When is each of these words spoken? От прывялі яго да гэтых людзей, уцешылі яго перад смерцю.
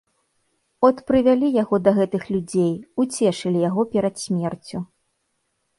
От 0.87 0.97
прывялі 1.11 1.47
яго 1.57 1.75
да 1.89 1.95
гэтых 1.99 2.23
людзей, 2.33 2.73
уцешылі 3.05 3.59
яго 3.69 3.81
перад 3.95 4.15
смерцю. 4.25 4.77